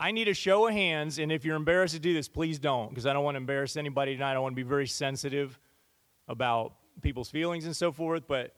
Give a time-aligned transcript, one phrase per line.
[0.00, 2.88] I need a show of hands, and if you're embarrassed to do this, please don't,
[2.88, 4.34] because I don't want to embarrass anybody tonight.
[4.34, 5.58] I want to be very sensitive
[6.28, 8.28] about people's feelings and so forth.
[8.28, 8.54] But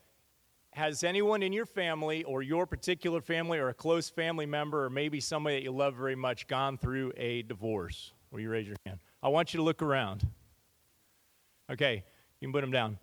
[0.72, 4.90] has anyone in your family, or your particular family, or a close family member, or
[4.90, 8.12] maybe somebody that you love very much, gone through a divorce?
[8.30, 8.98] Will you raise your hand?
[9.22, 10.26] I want you to look around.
[11.70, 12.04] Okay,
[12.40, 12.98] you can put them down.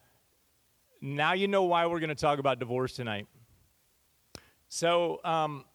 [1.01, 3.27] Now you know why we're going to talk about divorce tonight.
[4.69, 5.65] So, um,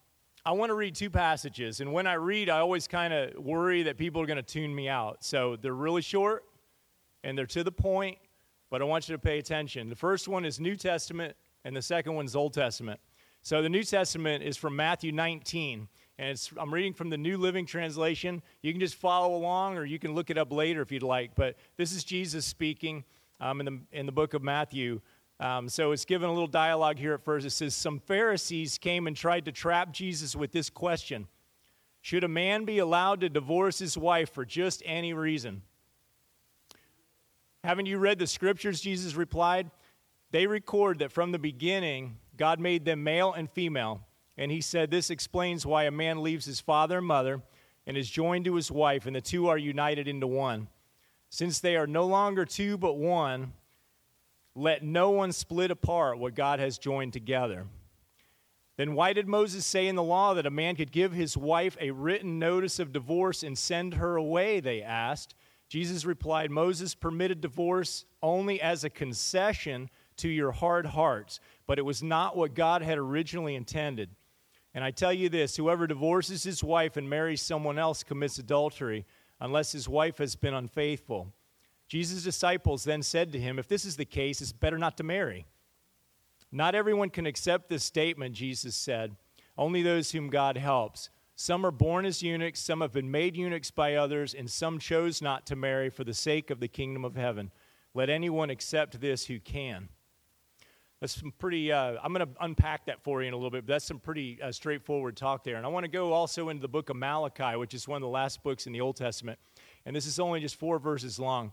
[0.45, 3.85] I want to read two passages, and when I read, I always kind of worry
[3.85, 5.23] that people are going to tune me out.
[5.23, 6.45] So they're really short
[7.23, 8.19] and they're to the point,
[8.69, 9.89] but I want you to pay attention.
[9.89, 12.99] The first one is New Testament, and the second one is Old Testament.
[13.43, 15.87] So the New Testament is from Matthew 19,
[16.19, 18.43] and it's I'm reading from the New Living Translation.
[18.63, 21.37] You can just follow along, or you can look it up later if you'd like.
[21.37, 23.05] But this is Jesus speaking
[23.41, 25.01] um, in, the, in the book of Matthew.
[25.43, 27.45] Um, so it's given a little dialogue here at first.
[27.45, 31.27] It says, Some Pharisees came and tried to trap Jesus with this question
[32.01, 35.63] Should a man be allowed to divorce his wife for just any reason?
[37.65, 38.81] Haven't you read the scriptures?
[38.81, 39.69] Jesus replied.
[40.31, 44.01] They record that from the beginning, God made them male and female.
[44.39, 47.43] And he said, This explains why a man leaves his father and mother
[47.85, 50.69] and is joined to his wife, and the two are united into one.
[51.31, 53.55] Since they are no longer two but one,
[54.55, 57.67] let no one split apart what God has joined together.
[58.77, 61.77] Then why did Moses say in the law that a man could give his wife
[61.81, 64.61] a written notice of divorce and send her away?
[64.61, 65.35] They asked.
[65.69, 71.83] Jesus replied, Moses permitted divorce only as a concession to your hard hearts, but it
[71.83, 74.11] was not what God had originally intended.
[74.75, 79.07] And I tell you this whoever divorces his wife and marries someone else commits adultery,
[79.41, 81.33] unless his wife has been unfaithful.
[81.93, 85.03] Jesus' disciples then said to him, If this is the case, it's better not to
[85.03, 85.45] marry.
[86.51, 89.15] Not everyone can accept this statement, Jesus said,
[89.59, 91.11] only those whom God helps.
[91.37, 95.21] Some are born as eunuchs, some have been made eunuchs by others, and some chose
[95.21, 97.51] not to marry for the sake of the kingdom of heaven.
[97.93, 99.91] Let anyone accept this who can.
[101.01, 103.67] That's some pretty, uh, I'm going to unpack that for you in a little bit,
[103.67, 105.57] but that's some pretty uh, straightforward talk there.
[105.57, 108.03] And I want to go also into the book of Malachi, which is one of
[108.03, 109.39] the last books in the Old Testament.
[109.85, 111.53] And this is only just four verses long.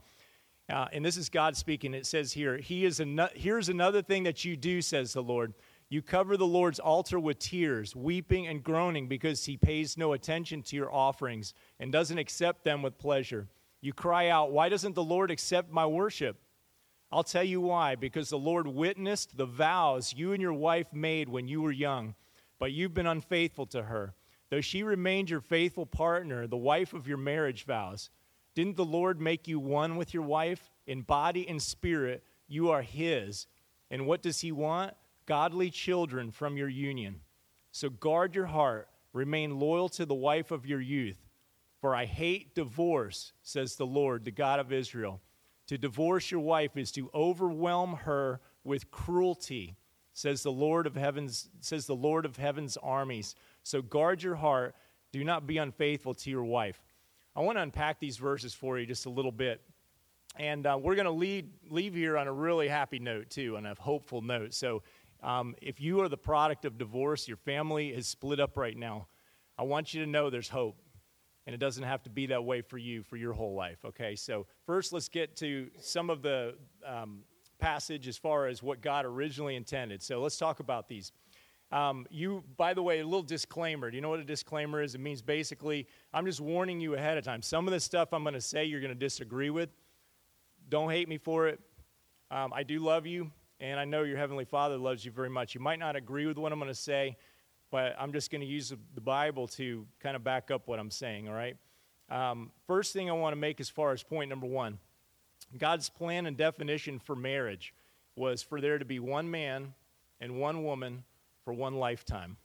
[0.70, 1.94] Uh, and this is God speaking.
[1.94, 5.54] It says here, he is an- Here's another thing that you do, says the Lord.
[5.90, 10.62] You cover the Lord's altar with tears, weeping and groaning because he pays no attention
[10.64, 13.48] to your offerings and doesn't accept them with pleasure.
[13.82, 16.38] You cry out, Why doesn't the Lord accept my worship?
[17.12, 17.96] I'll tell you why.
[17.96, 22.14] Because the Lord witnessed the vows you and your wife made when you were young,
[22.60, 24.14] but you've been unfaithful to her.
[24.52, 28.12] Though she remained your faithful partner, the wife of your marriage vows.
[28.60, 30.70] Didn't the Lord make you one with your wife?
[30.86, 33.48] In body and spirit, you are His.
[33.90, 34.96] And what does He want?
[35.26, 37.22] Godly children from your union.
[37.72, 41.16] So guard your heart, remain loyal to the wife of your youth.
[41.80, 45.22] For I hate divorce, says the Lord, the God of Israel.
[45.68, 49.78] To divorce your wife is to overwhelm her with cruelty,
[50.12, 53.36] says the Lord of heaven's says the Lord of heaven's armies.
[53.64, 54.76] So guard your heart,
[55.14, 56.82] do not be unfaithful to your wife.
[57.40, 59.62] I want to unpack these verses for you just a little bit.
[60.36, 63.66] And uh, we're going to leave, leave here on a really happy note, too, on
[63.66, 64.54] a hopeful note.
[64.54, 64.84] So,
[65.24, 69.08] um, if you are the product of divorce, your family is split up right now,
[69.58, 70.82] I want you to know there's hope.
[71.48, 74.18] And it doesn't have to be that way for you for your whole life, okay?
[74.18, 77.22] So, first, let's get to some of the um,
[77.58, 80.04] passage as far as what God originally intended.
[80.04, 81.14] So, let's talk about these.
[81.72, 83.92] Um, you, by the way, a little disclaimer.
[83.92, 84.96] Do you know what a disclaimer is?
[84.96, 87.42] It means basically, I'm just warning you ahead of time.
[87.44, 89.70] Some of the stuff I'm going to say you're going to disagree with.
[90.70, 91.60] Don't hate me for it.
[92.32, 95.54] Um, I do love you, and I know your Heavenly Father loves you very much.
[95.54, 97.18] You might not agree with what I'm going to say,
[97.72, 100.92] but I'm just going to use the Bible to kind of back up what I'm
[100.92, 101.56] saying, all right?
[102.10, 104.80] Um, first thing I want to make as far as point number one
[105.58, 107.74] God's plan and definition for marriage
[108.16, 109.74] was for there to be one man
[110.20, 111.04] and one woman
[111.44, 112.38] for one lifetime.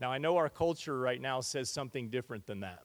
[0.00, 2.80] Now, I know our culture right now says something different than that.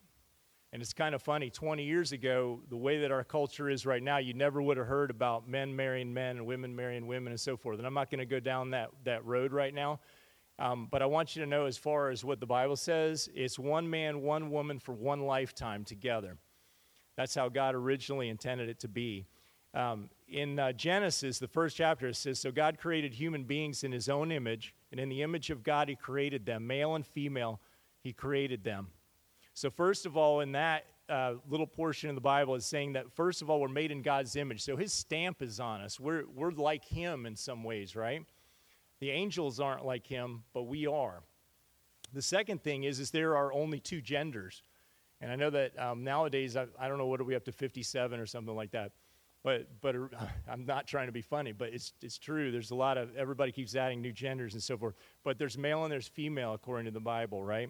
[0.71, 1.49] And it's kind of funny.
[1.49, 4.85] 20 years ago, the way that our culture is right now, you never would have
[4.85, 7.79] heard about men marrying men and women marrying women and so forth.
[7.79, 9.99] And I'm not going to go down that, that road right now.
[10.59, 13.57] Um, but I want you to know, as far as what the Bible says, it's
[13.57, 16.37] one man, one woman for one lifetime together.
[17.17, 19.25] That's how God originally intended it to be.
[19.73, 23.91] Um, in uh, Genesis, the first chapter, it says, So God created human beings in
[23.91, 24.73] his own image.
[24.91, 27.59] And in the image of God, He created them, male and female,
[28.01, 28.87] He created them.
[29.53, 33.11] So, first of all, in that uh, little portion of the Bible is saying that,
[33.13, 34.61] first of all, we're made in God's image.
[34.61, 35.99] So, His stamp is on us.
[35.99, 38.23] We're, we're like Him in some ways, right?
[38.99, 41.21] The angels aren't like Him, but we are.
[42.13, 44.63] The second thing is, is there are only two genders.
[45.21, 47.51] And I know that um, nowadays, I, I, don't know, what are we up to,
[47.51, 48.93] 57 or something like that.
[49.43, 49.99] But, but uh,
[50.49, 52.51] I'm not trying to be funny, but it's, it's true.
[52.51, 54.95] There's a lot of, everybody keeps adding new genders and so forth.
[55.23, 57.69] But there's male and there's female according to the Bible, right?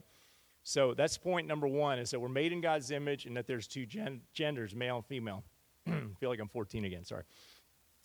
[0.64, 3.68] So that's point number one is that we're made in God's image and that there's
[3.68, 5.44] two gen- genders, male and female.
[5.88, 7.24] I feel like I'm 14 again, sorry.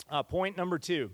[0.09, 1.09] Uh, point number two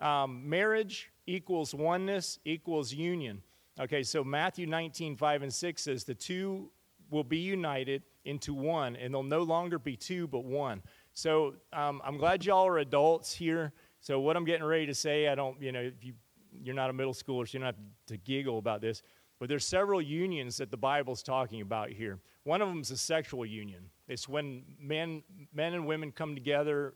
[0.00, 3.42] um, marriage equals oneness equals union.
[3.78, 6.70] Okay, so Matthew 19, 5 and 6 says the two
[7.10, 10.82] will be united into one, and they'll no longer be two, but one.
[11.12, 13.72] So um, I'm glad y'all are adults here.
[14.00, 16.14] So what I'm getting ready to say, I don't, you know, if you,
[16.62, 17.76] you're not a middle schooler, so you don't have
[18.06, 19.02] to giggle about this.
[19.38, 22.18] But there's several unions that the Bible's talking about here.
[22.44, 23.84] One of them is a sexual union.
[24.08, 25.22] It's when men,
[25.52, 26.94] men and women come together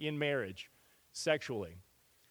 [0.00, 0.70] in marriage
[1.12, 1.76] sexually.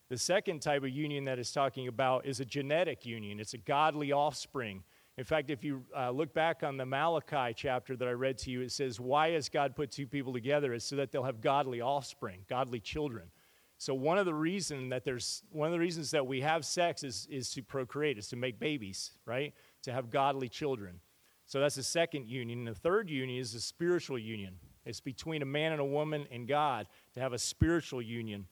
[0.10, 3.40] The second type of union that it's talking about is a genetic union.
[3.40, 4.84] It's a godly offspring.
[5.18, 8.52] In fact, if you uh, look back on the Malachi chapter that I read to
[8.52, 10.74] you, it says, Why has God put two people together?
[10.74, 13.30] It's so that they'll have godly offspring, godly children.
[13.78, 17.04] So one of the reason that there's one of the reasons that we have sex
[17.04, 19.54] is, is to procreate, is to make babies, right?
[19.84, 21.00] To have godly children.
[21.46, 22.60] So that's the second union.
[22.60, 24.56] And the third union is a spiritual union.
[24.86, 28.48] It's between a man and a woman and God to have a spiritual union.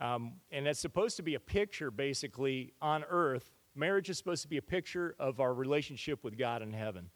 [0.00, 3.50] Um, and it's supposed to be a picture, basically, on earth.
[3.78, 7.10] Marriage is supposed to be a picture of our relationship with God in heaven.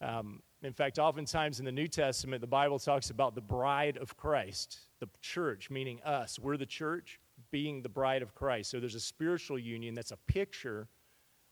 [0.00, 4.16] Um, in fact, oftentimes in the New Testament, the Bible talks about the bride of
[4.16, 6.38] Christ, the church, meaning us.
[6.38, 7.18] We're the church,
[7.50, 8.70] being the bride of Christ.
[8.70, 10.86] So there's a spiritual union that's a picture,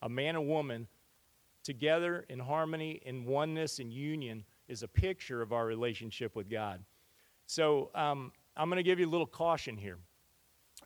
[0.00, 0.86] a man and woman
[1.64, 6.84] together in harmony, in oneness, in union, is a picture of our relationship with God.
[7.46, 9.98] So um, I'm going to give you a little caution here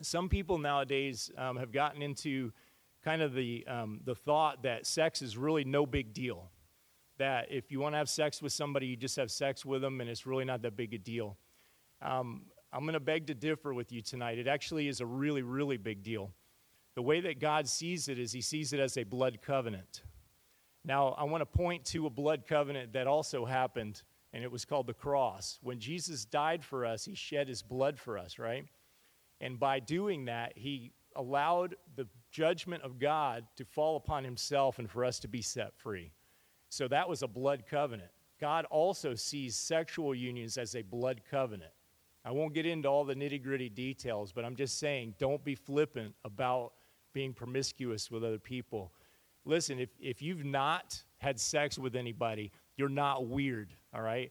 [0.01, 2.51] some people nowadays um, have gotten into
[3.05, 6.49] kind of the, um, the thought that sex is really no big deal.
[7.17, 10.01] That if you want to have sex with somebody, you just have sex with them,
[10.01, 11.37] and it's really not that big a deal.
[12.01, 14.37] Um, I'm going to beg to differ with you tonight.
[14.37, 16.31] It actually is a really, really big deal.
[16.95, 20.01] The way that God sees it is He sees it as a blood covenant.
[20.83, 24.01] Now, I want to point to a blood covenant that also happened,
[24.33, 25.57] and it was called the cross.
[25.61, 28.65] When Jesus died for us, He shed His blood for us, right?
[29.39, 34.89] And by doing that, he allowed the judgment of God to fall upon himself and
[34.89, 36.11] for us to be set free.
[36.67, 38.11] So that was a blood covenant.
[38.41, 41.71] God also sees sexual unions as a blood covenant.
[42.25, 45.55] I won't get into all the nitty gritty details, but I'm just saying don't be
[45.55, 46.73] flippant about
[47.13, 48.91] being promiscuous with other people.
[49.45, 54.29] Listen, if, if you've not had sex with anybody, you're not weird, all right?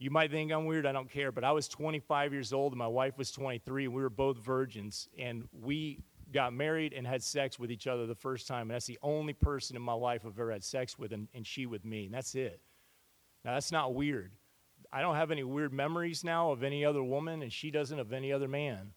[0.00, 2.78] You might think I'm weird, I don't care, but I was 25 years old and
[2.78, 6.00] my wife was 23, and we were both virgins, and we
[6.34, 9.32] got married and had sex with each other the first time, and that's the only
[9.32, 12.14] person in my life I've ever had sex with, and, and she with me, and
[12.14, 12.60] that's it.
[13.44, 14.32] Now, that's not weird.
[14.92, 18.12] I don't have any weird memories now of any other woman, and she doesn't of
[18.12, 18.92] any other man.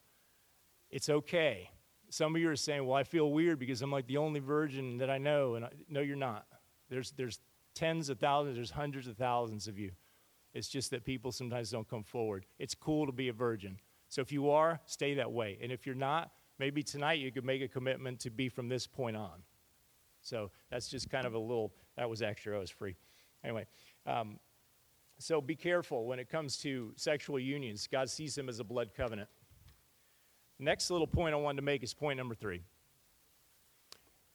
[0.89, 1.69] It's okay.
[2.09, 4.97] Some of you are saying, well, I feel weird because I'm like the only virgin
[4.97, 6.45] that I know, and I, no, you're not.
[6.89, 7.39] There's, there's
[7.75, 9.91] tens of thousands, there's hundreds of thousands of you.
[10.53, 12.45] It's just that people sometimes don't come forward.
[12.57, 13.77] It's cool to be a virgin.
[14.09, 15.59] So if you are, stay that way.
[15.61, 18.87] And if you're not, maybe tonight you could make a commitment to be from this
[18.87, 19.43] point on.
[20.21, 22.95] So that's just kind of a little, that was extra, I was free.
[23.43, 23.65] Anyway,
[24.05, 24.39] um,
[25.19, 27.87] so be careful when it comes to sexual unions.
[27.91, 29.29] God sees them as a blood covenant.
[30.59, 32.63] Next little point I wanted to make is point number three.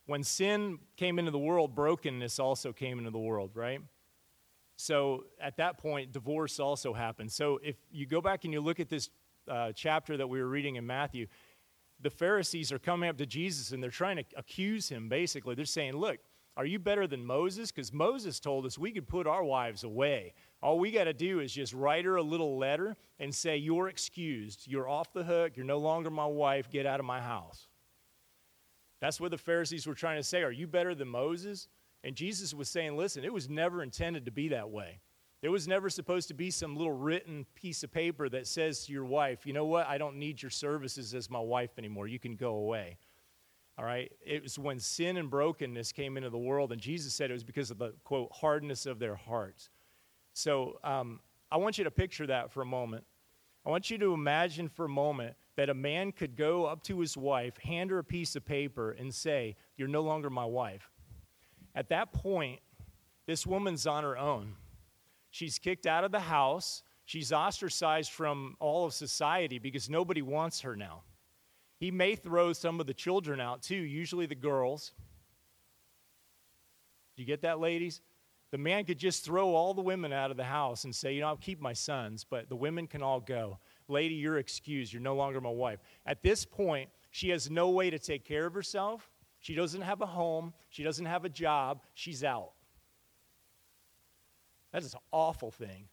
[0.07, 3.81] When sin came into the world, brokenness also came into the world, right?
[4.77, 7.31] So at that point, divorce also happened.
[7.31, 9.11] So if you go back and you look at this
[9.49, 11.27] uh, chapter that we were reading in Matthew,
[12.03, 15.55] the Pharisees are coming up to Jesus and they're trying to accuse him, basically.
[15.55, 16.19] They're saying, Look,
[16.57, 17.73] are you better than Moses?
[17.73, 20.35] Because Moses told us we could put our wives away.
[20.63, 23.89] All we got to do is just write her a little letter and say, You're
[23.89, 24.67] excused.
[24.67, 25.57] You're off the hook.
[25.57, 26.71] You're no longer my wife.
[26.71, 27.69] Get out of my house.
[29.01, 30.43] That's what the Pharisees were trying to say.
[30.43, 31.69] Are you better than Moses?
[32.05, 35.01] And Jesus was saying, listen, it was never intended to be that way.
[35.43, 38.93] There was never supposed to be some little written piece of paper that says to
[38.93, 42.07] your wife, you know what, I don't need your services as my wife anymore.
[42.07, 42.97] You can go away.
[43.77, 44.13] All right?
[44.25, 47.43] It was when sin and brokenness came into the world, and Jesus said it was
[47.43, 49.69] because of the, quote, hardness of their hearts.
[50.33, 51.19] So um,
[51.51, 53.05] I want you to picture that for a moment.
[53.67, 57.01] I want you to imagine for a moment that a man could go up to
[57.01, 60.89] his wife, hand her a piece of paper, and say, You're no longer my wife.
[61.75, 62.61] At that point,
[63.27, 64.55] this woman's on her own.
[65.33, 66.85] She's kicked out of the house.
[67.07, 71.03] She's ostracized from all of society because nobody wants her now.
[71.79, 74.93] He may throw some of the children out too, usually the girls.
[77.17, 78.03] Do you get that, ladies?
[78.53, 81.23] The man could just throw all the women out of the house and say, you
[81.23, 83.59] know, I'll keep my sons, but the women can all go.
[83.89, 84.93] Lady, you're excused.
[84.93, 85.81] You're no longer my wife.
[86.05, 89.11] At this point, she has no way to take care of herself.
[89.41, 90.53] She doesn't have a home.
[90.69, 91.81] She doesn't have a job.
[91.95, 92.53] She's out.
[94.73, 95.89] That is an awful thing.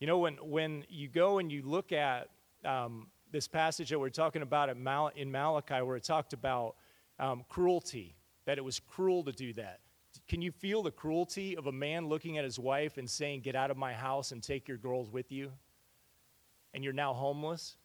[0.00, 2.28] You know, when, when you go and you look at
[2.64, 6.76] um, this passage that we're talking about Mal- in Malachi, where it talked about
[7.18, 9.80] um, cruelty, that it was cruel to do that.
[10.28, 13.54] Can you feel the cruelty of a man looking at his wife and saying, Get
[13.54, 15.52] out of my house and take your girls with you?
[16.72, 17.76] And you're now homeless?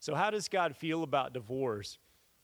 [0.00, 1.98] So, how does God feel about divorce?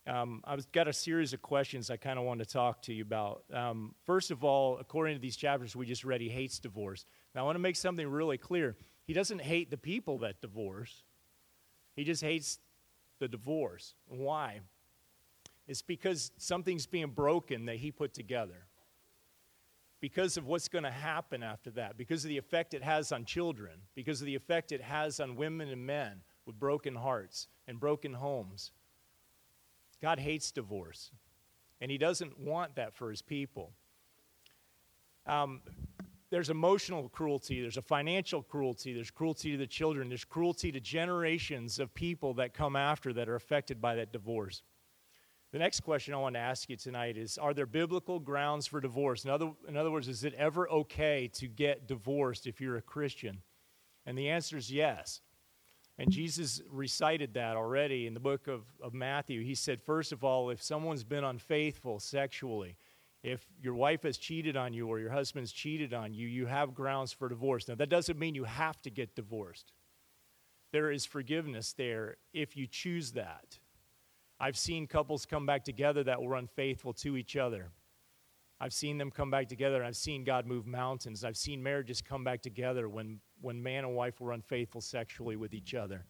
[0.07, 3.03] Um, I've got a series of questions I kind of want to talk to you
[3.03, 3.45] about.
[3.53, 7.05] Um, first of all, according to these chapters we just read, he hates divorce.
[7.35, 8.77] Now, I want to make something really clear.
[9.07, 11.05] He doesn't hate the people that divorce,
[11.97, 12.59] he just hates
[13.19, 13.95] the divorce.
[14.07, 14.61] Why?
[15.69, 18.67] It's because something's being broken that he put together.
[20.01, 23.27] Because of what's going to happen after that, because of the effect it has on
[23.27, 27.79] children, because of the effect it has on women and men with broken hearts and
[27.79, 28.73] broken homes.
[30.03, 31.11] God hates divorce,
[31.81, 33.73] and He doesn't want that for His people.
[35.27, 35.61] Um,
[36.31, 40.81] there's emotional cruelty, there's a financial cruelty, there's cruelty to the children, there's cruelty to
[40.81, 44.63] generations of people that come after that are affected by that divorce.
[45.53, 48.81] The next question I want to ask you tonight is Are there biblical grounds for
[48.81, 49.25] divorce?
[49.25, 52.83] In other, in other words, is it ever okay to get divorced if you're a
[52.83, 53.43] Christian?
[54.07, 55.21] And the answer is yes.
[56.01, 59.45] And Jesus recited that already in the book of, of Matthew.
[59.45, 62.79] He said, first of all, if someone's been unfaithful sexually,
[63.23, 66.75] if your wife has cheated on you or your husband's cheated on you, you have
[66.75, 67.69] grounds for divorce.
[67.69, 69.75] Now, that doesn't mean you have to get divorced.
[70.73, 73.59] There is forgiveness there if you choose that.
[74.41, 77.73] I've seen couples come back together that were unfaithful to each other.
[78.59, 79.85] I've seen them come back together.
[79.85, 81.25] I've seen God move mountains.
[81.25, 85.55] I've seen marriages come back together when, when man and wife were unfaithful sexually with
[85.55, 86.05] each other.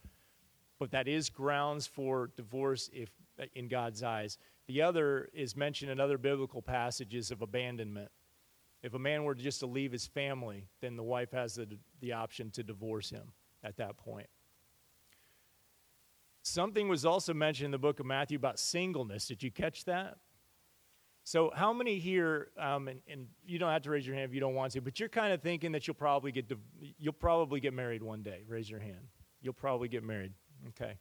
[0.79, 3.11] But that is grounds for divorce if,
[3.55, 4.39] in God's eyes.
[4.67, 8.11] The other is mentioned in other biblical passages of abandonment.
[8.83, 11.69] If a man were just to leave his family, then the wife has the,
[12.01, 13.33] the option to divorce him
[13.63, 14.29] at that point.
[16.43, 19.27] Something was also mentioned in the book of Matthew about singleness.
[19.27, 20.17] Did you catch that?
[21.31, 24.35] So, how many here, um, and, and, you don't have to raise your hand if
[24.35, 26.51] you don't want to, but you're kind of thinking that you'll probably get
[26.99, 28.43] you'll probably get married one day.
[28.49, 29.07] Raise your hand.
[29.41, 30.33] You'll probably get married.
[30.71, 30.99] Okay.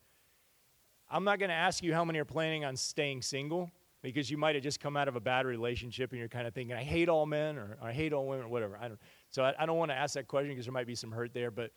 [1.10, 3.72] I'm not going to ask you how many are planning on staying single
[4.04, 6.54] because you might have just come out of a bad relationship and you're kind of
[6.54, 8.78] thinking, I hate all men or I hate all women or whatever.
[8.80, 9.00] I don't.
[9.32, 11.34] So I, I don't want to ask that question because there might be some hurt
[11.34, 11.50] there.
[11.50, 11.72] But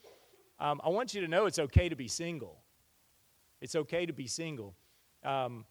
[0.60, 2.58] um, I want you to know it's okay to be single.
[3.62, 4.74] It's okay to be single.
[5.24, 5.64] Um,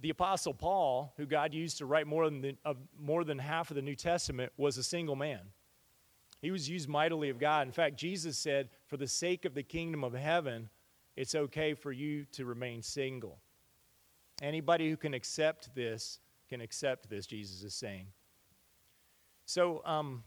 [0.00, 2.56] the Apostle Paul, who God used to write more than, the,
[2.98, 5.40] more than half of the New Testament, was a single man.
[6.40, 7.66] He was used mightily of God.
[7.66, 10.70] In fact, Jesus said, For the sake of the kingdom of heaven,
[11.16, 13.38] it's okay for you to remain single.
[14.40, 18.06] Anybody who can accept this can accept this, Jesus is saying.
[19.44, 20.22] So, um,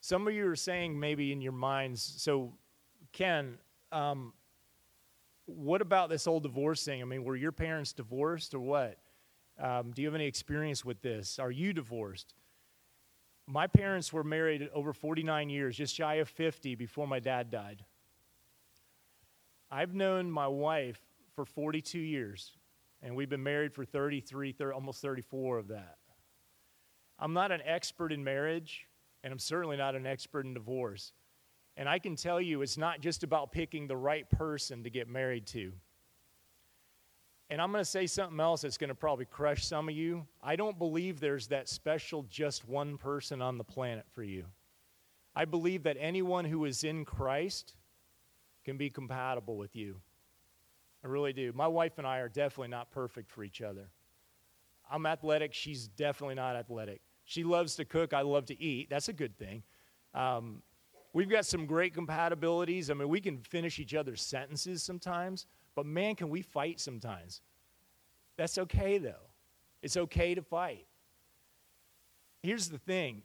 [0.00, 2.54] some of you are saying maybe in your minds, so
[3.12, 3.58] Ken,
[3.92, 4.32] um,
[5.46, 7.00] what about this whole divorce thing?
[7.00, 8.98] I mean, were your parents divorced or what?
[9.58, 11.38] Um, do you have any experience with this?
[11.38, 12.34] Are you divorced?
[13.46, 17.84] My parents were married over 49 years, just shy of 50 before my dad died.
[19.70, 21.00] I've known my wife
[21.34, 22.52] for 42 years,
[23.02, 25.96] and we've been married for 33, 30, almost 34 of that.
[27.18, 28.86] I'm not an expert in marriage,
[29.22, 31.12] and I'm certainly not an expert in divorce.
[31.76, 35.08] And I can tell you, it's not just about picking the right person to get
[35.08, 35.72] married to.
[37.48, 40.26] And I'm going to say something else that's going to probably crush some of you.
[40.42, 44.46] I don't believe there's that special just one person on the planet for you.
[45.34, 47.74] I believe that anyone who is in Christ
[48.64, 50.00] can be compatible with you.
[51.04, 51.52] I really do.
[51.54, 53.90] My wife and I are definitely not perfect for each other.
[54.90, 55.52] I'm athletic.
[55.52, 57.00] She's definitely not athletic.
[57.24, 58.12] She loves to cook.
[58.12, 58.88] I love to eat.
[58.90, 59.62] That's a good thing.
[60.14, 60.62] Um,
[61.12, 62.90] We've got some great compatibilities.
[62.90, 67.40] I mean, we can finish each other's sentences sometimes, but man, can we fight sometimes.
[68.36, 69.14] That's okay, though.
[69.82, 70.86] It's okay to fight.
[72.42, 73.22] Here's the thing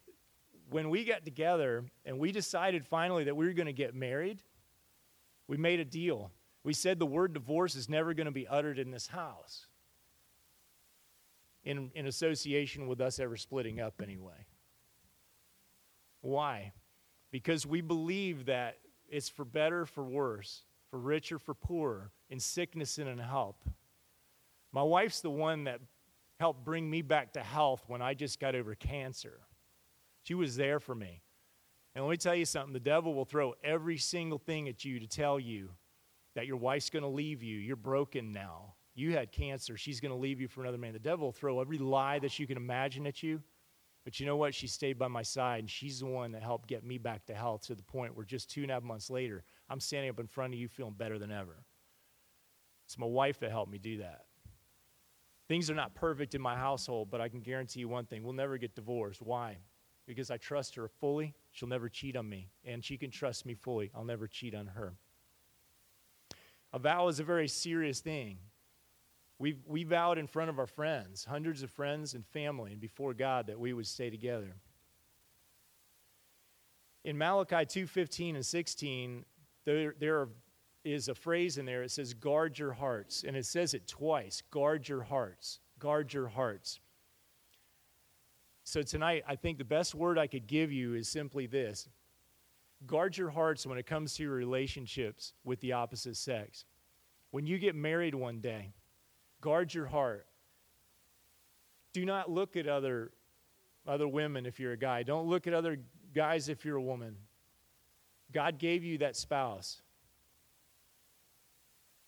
[0.69, 4.41] when we got together and we decided finally that we were going to get married,
[5.47, 6.31] we made a deal.
[6.63, 9.67] We said the word divorce is never going to be uttered in this house
[11.63, 14.45] in, in association with us ever splitting up anyway.
[16.21, 16.71] Why?
[17.31, 18.77] Because we believe that
[19.09, 23.57] it's for better, for worse, for richer, for poorer, in sickness and in health.
[24.71, 25.79] My wife's the one that
[26.39, 29.39] helped bring me back to health when I just got over cancer.
[30.23, 31.21] She was there for me.
[31.93, 34.99] And let me tell you something the devil will throw every single thing at you
[34.99, 35.71] to tell you
[36.35, 37.57] that your wife's going to leave you.
[37.57, 38.75] You're broken now.
[38.95, 39.77] You had cancer.
[39.77, 40.93] She's going to leave you for another man.
[40.93, 43.41] The devil will throw every lie that you can imagine at you.
[44.03, 44.55] But you know what?
[44.55, 47.35] She stayed by my side, and she's the one that helped get me back to
[47.35, 50.19] health to the point where just two and a half months later, I'm standing up
[50.19, 51.63] in front of you feeling better than ever.
[52.85, 54.25] It's my wife that helped me do that.
[55.47, 58.33] Things are not perfect in my household, but I can guarantee you one thing we'll
[58.33, 59.21] never get divorced.
[59.21, 59.57] Why?
[60.07, 61.35] Because I trust her fully.
[61.51, 63.91] She'll never cheat on me, and she can trust me fully.
[63.93, 64.93] I'll never cheat on her.
[66.73, 68.39] A vow is a very serious thing.
[69.41, 73.13] We we vowed in front of our friends, hundreds of friends and family, and before
[73.13, 74.55] God that we would stay together.
[77.03, 79.25] In Malachi 2:15 and 16,
[79.65, 80.27] there, there
[80.83, 81.81] is a phrase in there.
[81.81, 83.23] It says, guard your hearts.
[83.23, 85.59] And it says it twice guard your hearts.
[85.79, 86.79] Guard your hearts.
[88.63, 91.89] So tonight, I think the best word I could give you is simply this
[92.85, 96.65] guard your hearts when it comes to your relationships with the opposite sex.
[97.31, 98.73] When you get married one day,
[99.41, 100.27] guard your heart.
[101.93, 103.11] Do not look at other,
[103.85, 105.03] other women if you're a guy.
[105.03, 105.79] Don't look at other
[106.13, 107.17] guys if you're a woman.
[108.31, 109.81] God gave you that spouse.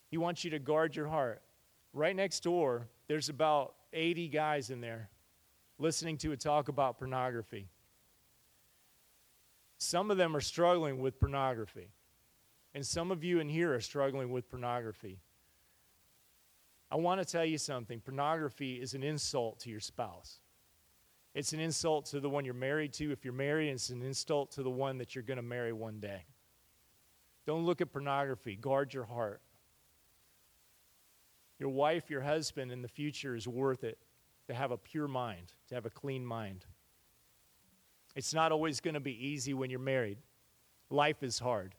[0.10, 1.42] He wants you to guard your heart.
[1.92, 5.10] Right next door, there's about 80 guys in there
[5.80, 7.68] listening to a talk about pornography.
[9.80, 11.90] Some of them are struggling with pornography.
[12.74, 15.20] And some of you in here are struggling with pornography.
[16.94, 20.38] I want to tell you something pornography is an insult to your spouse.
[21.34, 24.52] It's an insult to the one you're married to if you're married, it's an insult
[24.52, 26.26] to the one that you're going to marry one day.
[27.48, 29.42] Don't look at pornography, guard your heart.
[31.58, 33.98] Your wife, your husband in the future is worth it
[34.46, 36.64] to have a pure mind, to have a clean mind.
[38.16, 40.20] It's not always going to be easy when you're married.
[40.92, 41.74] Life is hard.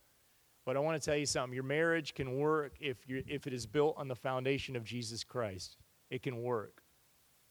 [0.65, 1.55] But I want to tell you something.
[1.55, 5.23] Your marriage can work if, you if it is built on the foundation of Jesus
[5.23, 5.77] Christ.
[6.11, 6.83] It can work.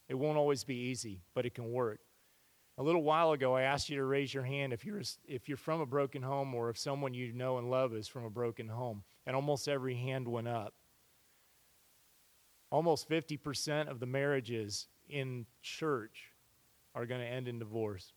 [0.10, 2.00] It won't always be easy, but it can work.
[2.80, 5.58] A little while ago, I asked you to raise your hand if you're, if you're
[5.58, 8.68] from a broken home or if someone you know and love is from a broken
[8.68, 9.04] home.
[9.28, 10.74] And almost every hand went up.
[12.72, 16.32] Almost 50% of the marriages in church
[16.96, 18.12] are going to end in divorce.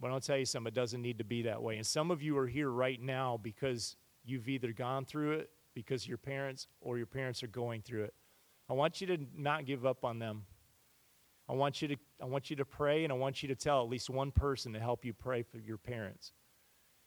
[0.00, 1.76] But I'll tell you something, it doesn't need to be that way.
[1.76, 6.06] And some of you are here right now because you've either gone through it because
[6.06, 8.14] your parents or your parents are going through it.
[8.68, 10.44] I want you to not give up on them.
[11.48, 13.82] I want you to I want you to pray and I want you to tell
[13.82, 16.32] at least one person to help you pray for your parents.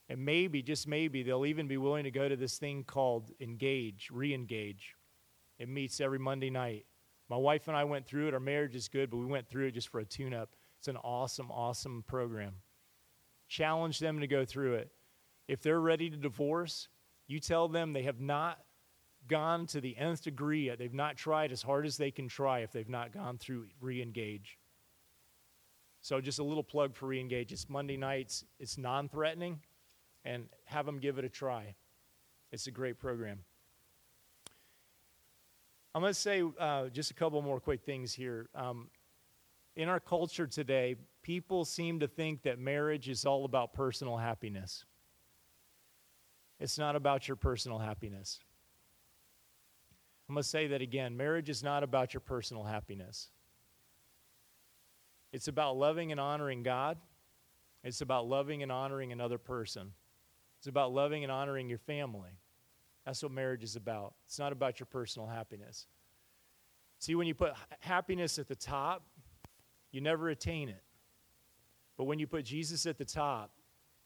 [0.07, 4.09] And maybe, just maybe, they'll even be willing to go to this thing called Engage,
[4.11, 4.95] Re Engage.
[5.57, 6.85] It meets every Monday night.
[7.27, 8.33] My wife and I went through it.
[8.35, 10.49] Our marriage is good, but we went through it just for a tune up.
[10.77, 12.53] It's an awesome, awesome program.
[13.47, 14.91] Challenge them to go through it.
[15.47, 16.87] If they're ready to divorce,
[17.27, 18.59] you tell them they have not
[19.27, 20.77] gone to the nth degree yet.
[20.77, 24.01] They've not tried as hard as they can try if they've not gone through re
[24.01, 24.57] engage.
[26.01, 27.51] So, just a little plug for re engage.
[27.51, 29.59] It's Monday nights, it's non threatening,
[30.23, 31.75] and have them give it a try.
[32.51, 33.39] It's a great program.
[35.95, 38.49] I'm going to say uh, just a couple more quick things here.
[38.53, 38.89] Um,
[39.77, 44.85] in our culture today, people seem to think that marriage is all about personal happiness.
[46.59, 48.39] It's not about your personal happiness.
[50.27, 51.15] I'm going to say that again.
[51.15, 53.29] Marriage is not about your personal happiness.
[55.31, 56.97] It's about loving and honoring God.
[57.83, 59.91] It's about loving and honoring another person.
[60.57, 62.31] It's about loving and honoring your family.
[63.05, 64.15] That's what marriage is about.
[64.25, 65.85] It's not about your personal happiness.
[66.97, 69.03] See, when you put happiness at the top,
[69.91, 70.81] you never attain it.
[71.97, 73.51] But when you put Jesus at the top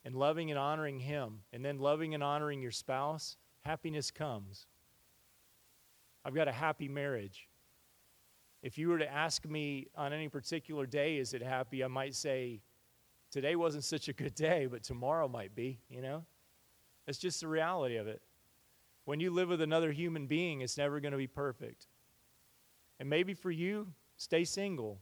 [0.06, 4.66] and loving and honoring Him, and then loving and honoring your spouse, happiness comes.
[6.24, 7.48] I've got a happy marriage.
[8.62, 11.84] If you were to ask me on any particular day, is it happy?
[11.84, 12.62] I might say,
[13.32, 16.26] today wasn't such a good day, but tomorrow might be, you know?
[17.08, 18.22] It's just the reality of it.
[19.06, 21.88] When you live with another human being, it's never going to be perfect.
[23.00, 25.00] And maybe for you, stay single.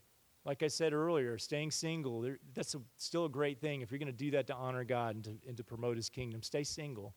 [0.47, 3.81] Like I said earlier, staying single, that's a, still a great thing.
[3.81, 6.09] If you're going to do that to honor God and to, and to promote His
[6.09, 7.13] kingdom, stay single.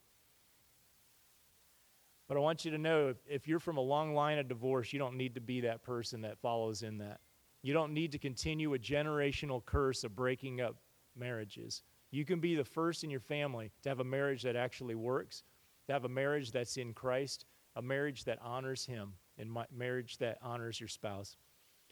[2.27, 4.93] But I want you to know if, if you're from a long line of divorce,
[4.93, 7.21] you don't need to be that person that follows in that.
[7.63, 10.75] You don't need to continue a generational curse of breaking up
[11.17, 11.83] marriages.
[12.11, 15.45] You can be the first in your family to have a marriage that actually works,
[15.87, 20.39] to have a marriage that's in Christ, a marriage that honors Him, and marriage that
[20.43, 21.37] honors your spouse.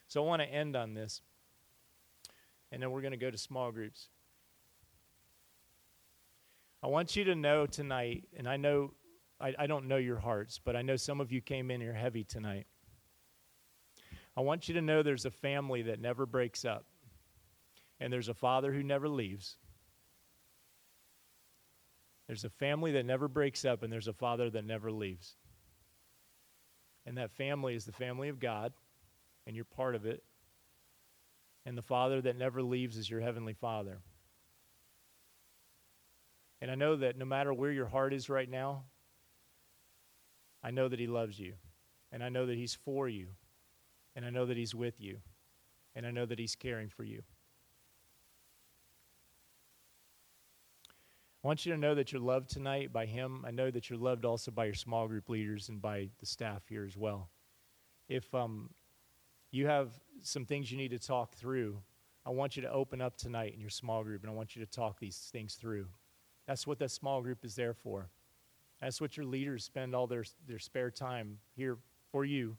[0.09, 1.23] So I want to end on this.
[2.73, 4.09] And then we're going to go to small groups.
[6.83, 8.93] I want you to know tonight, and I know
[9.41, 11.93] I, I don't know your hearts, but I know some of you came in here
[11.93, 12.67] heavy tonight.
[14.37, 16.85] I want you to know there's a family that never breaks up,
[18.01, 19.57] and there's a father who never leaves.
[22.29, 25.35] There's a family that never breaks up, and there's a father that never leaves.
[27.07, 28.73] And that family is the family of God,
[29.49, 30.23] and you're part of it.
[31.65, 33.99] And the father that never leaves is your heavenly father.
[36.61, 38.85] And I know that no matter where your heart is right now,
[40.63, 41.55] I know that he loves you.
[42.13, 43.29] And I know that he's for you.
[44.15, 45.19] And I know that he's with you.
[45.97, 47.23] And I know that he's caring for you.
[51.43, 53.45] I want you to know that you're loved tonight by him.
[53.47, 56.63] I know that you're loved also by your small group leaders and by the staff
[56.69, 57.31] here as well.
[58.09, 58.71] If um,
[59.51, 59.91] you have
[60.23, 61.81] some things you need to talk through,
[62.27, 64.65] I want you to open up tonight in your small group and I want you
[64.65, 65.87] to talk these things through.
[66.47, 68.11] That's what that small group is there for.
[68.81, 71.79] That's what your leaders spend all their, their spare time here
[72.13, 72.57] for you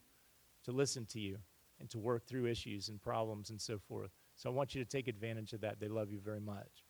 [0.65, 1.38] to listen to you
[1.80, 4.12] and to work through issues and problems and so forth.
[4.36, 5.80] So I want you to take advantage of that.
[5.80, 6.84] They love you very much.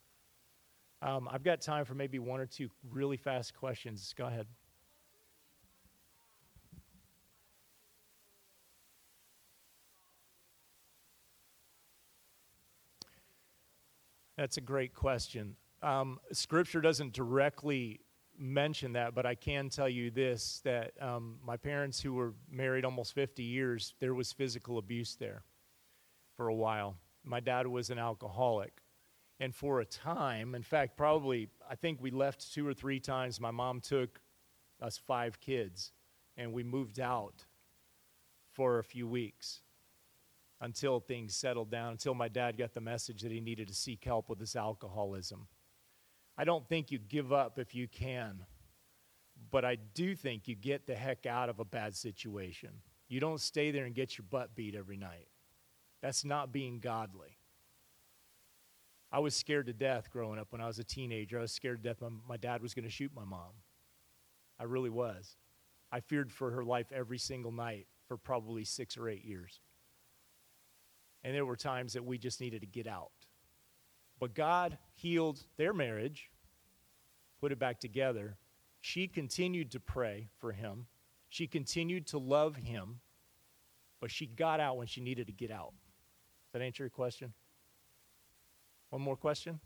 [1.02, 4.14] Um, I've got time for maybe one or two really fast questions.
[4.18, 4.48] Go ahead.
[14.40, 15.58] That's a great question.
[15.84, 18.00] Um, scripture doesn't directly
[18.38, 22.86] mention that, but I can tell you this that um, my parents, who were married
[22.86, 25.44] almost 50 years, there was physical abuse there
[26.38, 26.96] for a while.
[27.26, 28.72] My dad was an alcoholic.
[29.42, 33.42] And for a time, in fact, probably, I think we left two or three times.
[33.42, 34.22] My mom took
[34.82, 35.92] us five kids,
[36.38, 37.44] and we moved out
[38.54, 39.64] for a few weeks
[40.62, 44.04] until things settled down, until my dad got the message that he needed to seek
[44.04, 45.48] help with his alcoholism.
[46.38, 48.46] I don't think you give up if you can,
[49.52, 52.72] but I do think you get the heck out of a bad situation.
[53.08, 55.28] You don't stay there and get your butt beat every night.
[56.02, 57.38] That's not being godly.
[59.12, 61.40] I was scared to death growing up when I was a teenager.
[61.40, 63.52] I was scared to death my, my dad was going to shoot my mom.
[64.60, 65.36] I really was.
[65.92, 69.62] I feared for her life every single night for probably six or eight years.
[71.24, 73.12] And there were times that we just needed to get out.
[74.20, 76.30] But God healed their marriage,
[77.40, 78.38] put it back together.
[78.82, 80.88] She continued to pray for him.
[81.30, 83.00] She continued to love him,
[84.02, 85.74] but she got out when she needed to get out.
[86.52, 87.34] Does that answer your question?
[88.90, 89.60] One more question?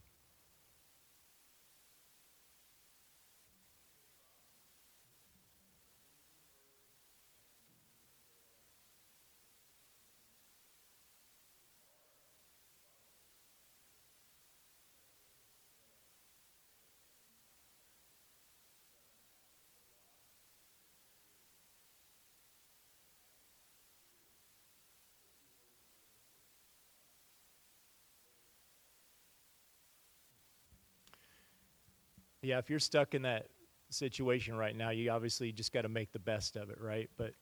[32.44, 33.48] Yeah, if you're stuck in that
[33.90, 37.10] situation right now, you obviously just got to make the best of it, right?
[37.18, 37.34] But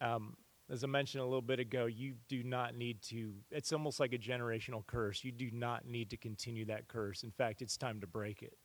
[0.00, 0.36] um,
[0.68, 4.12] as I mentioned a little bit ago, you do not need to, it's almost like
[4.12, 5.22] a generational curse.
[5.22, 7.22] You do not need to continue that curse.
[7.22, 8.58] In fact, it's time to break it.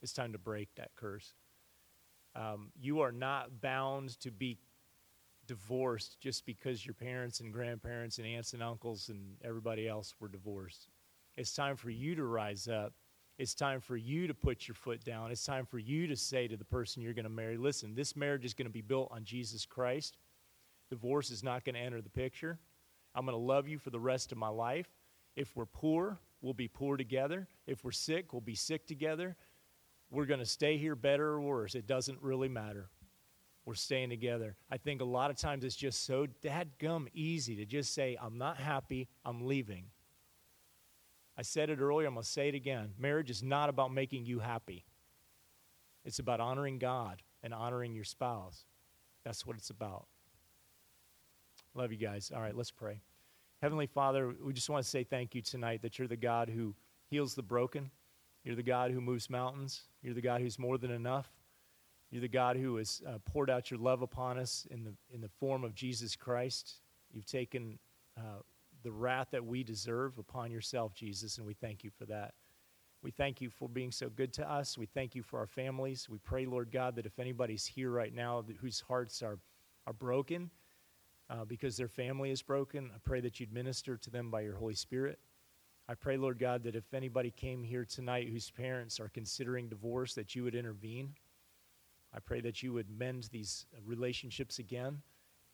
[0.00, 1.34] It's time to break that curse.
[2.34, 4.58] Um, you are not bound to be
[5.46, 10.28] divorced just because your parents and grandparents and aunts and uncles and everybody else were
[10.28, 10.88] divorced.
[11.36, 12.94] It's time for you to rise up
[13.40, 15.30] it's time for you to put your foot down.
[15.30, 18.14] It's time for you to say to the person you're going to marry, listen, this
[18.14, 20.18] marriage is going to be built on Jesus Christ.
[20.90, 22.58] Divorce is not going to enter the picture.
[23.14, 24.90] I'm going to love you for the rest of my life.
[25.36, 27.48] If we're poor, we'll be poor together.
[27.66, 29.36] If we're sick, we'll be sick together.
[30.10, 31.74] We're going to stay here better or worse.
[31.74, 32.90] It doesn't really matter.
[33.64, 34.54] We're staying together.
[34.70, 38.36] I think a lot of times it's just so dadgum easy to just say, I'm
[38.36, 39.84] not happy, I'm leaving.
[41.36, 42.92] I said it earlier, I'm going to say it again.
[42.98, 44.84] Marriage is not about making you happy,
[46.04, 48.64] it's about honoring God and honoring your spouse.
[49.24, 50.06] That's what it's about.
[51.74, 52.32] Love you guys.
[52.34, 53.00] All right, let's pray.
[53.62, 56.74] Heavenly Father, we just want to say thank you tonight that you're the God who
[57.10, 57.90] heals the broken.
[58.42, 59.82] You're the God who moves mountains.
[60.02, 61.28] You're the God who's more than enough.
[62.10, 65.20] You're the God who has uh, poured out your love upon us in the, in
[65.20, 66.76] the form of Jesus Christ.
[67.12, 67.78] You've taken
[68.16, 68.40] uh,
[68.82, 72.34] the wrath that we deserve upon yourself, Jesus, and we thank you for that.
[73.02, 74.76] We thank you for being so good to us.
[74.76, 76.08] We thank you for our families.
[76.08, 79.38] We pray, Lord God, that if anybody's here right now whose hearts are,
[79.86, 80.50] are broken,
[81.30, 82.90] uh, because their family is broken.
[82.94, 85.18] I pray that you'd minister to them by your Holy Spirit.
[85.88, 90.14] I pray, Lord God, that if anybody came here tonight whose parents are considering divorce,
[90.14, 91.14] that you would intervene.
[92.12, 95.02] I pray that you would mend these relationships again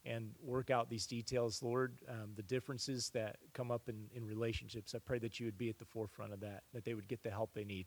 [0.07, 4.95] and work out these details, Lord, um, the differences that come up in, in relationships.
[4.95, 7.23] I pray that you would be at the forefront of that, that they would get
[7.23, 7.87] the help they need.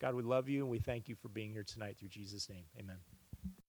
[0.00, 2.64] God, we love you and we thank you for being here tonight through Jesus' name.
[2.78, 3.13] Amen.